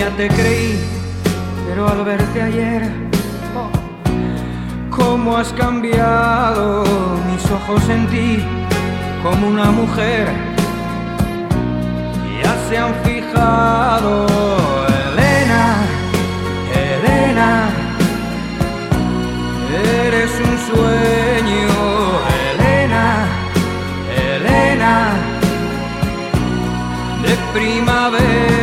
niña 0.00 0.16
te 0.16 0.28
creí, 0.28 0.80
pero 1.68 1.86
al 1.86 2.02
verte 2.04 2.40
ayer, 2.40 2.90
oh, 3.54 3.70
cómo 4.96 5.36
has 5.36 5.52
cambiado 5.52 6.84
mis 7.30 7.44
ojos 7.50 7.86
en 7.90 8.06
ti 8.06 8.42
como 9.22 9.48
una 9.48 9.70
mujer. 9.70 10.28
Ya 12.42 12.56
se 12.68 12.78
han 12.78 12.94
fijado, 13.04 14.26
Elena, 14.88 15.76
Elena, 16.88 17.68
eres 19.84 20.30
un 20.48 20.56
sueño, 20.70 21.68
Elena, 22.54 23.26
Elena, 24.16 25.12
de 27.22 27.36
primavera. 27.52 28.59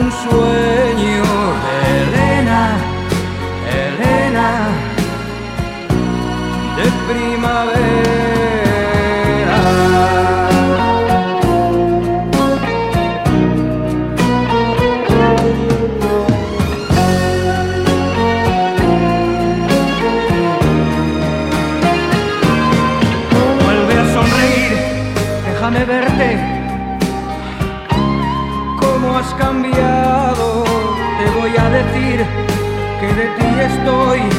Un 0.00 0.12
sueño, 0.12 1.24
Elena, 1.96 2.76
Elena, 3.84 4.48
de 6.76 6.86
primavera. 7.08 8.38
Vuelve 23.64 23.94
a 23.98 24.04
sonreír, 24.14 24.72
déjame 25.46 25.84
verte. 25.84 26.57
Has 29.18 29.34
cambiado, 29.34 30.62
te 30.62 31.40
voy 31.40 31.50
a 31.56 31.68
decir 31.70 32.24
que 33.00 33.06
de 33.14 33.26
ti 33.36 33.60
estoy 33.60 34.37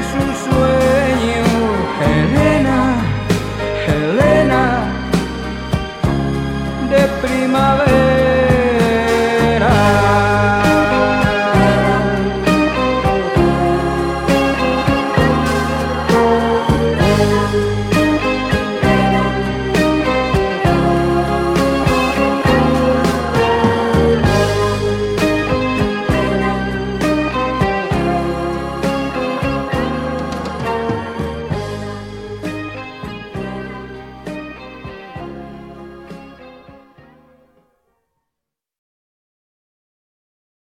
eres 0.00 0.12
un 0.14 0.34
sueño, 0.44 1.44
Elena, 2.00 2.78
Elena, 3.86 4.62
de 6.90 7.28
primavera. 7.28 7.89